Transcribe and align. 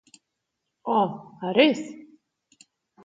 Oh, 0.95 1.03
a 1.49 1.53
res? 1.59 1.85